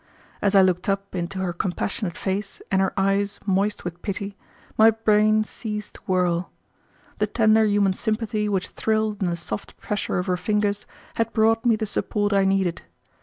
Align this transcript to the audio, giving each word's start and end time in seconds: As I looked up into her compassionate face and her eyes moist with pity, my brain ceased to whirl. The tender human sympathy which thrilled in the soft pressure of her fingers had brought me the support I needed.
As 0.41 0.55
I 0.55 0.63
looked 0.63 0.89
up 0.89 1.13
into 1.13 1.37
her 1.37 1.53
compassionate 1.53 2.17
face 2.17 2.59
and 2.71 2.81
her 2.81 2.91
eyes 2.99 3.39
moist 3.45 3.85
with 3.85 4.01
pity, 4.01 4.35
my 4.75 4.89
brain 4.89 5.43
ceased 5.43 5.93
to 5.93 6.01
whirl. 6.07 6.49
The 7.19 7.27
tender 7.27 7.63
human 7.65 7.93
sympathy 7.93 8.49
which 8.49 8.69
thrilled 8.69 9.21
in 9.21 9.29
the 9.29 9.35
soft 9.37 9.77
pressure 9.77 10.17
of 10.17 10.25
her 10.25 10.37
fingers 10.37 10.87
had 11.17 11.31
brought 11.33 11.67
me 11.67 11.75
the 11.75 11.85
support 11.85 12.33
I 12.33 12.45
needed. 12.45 12.81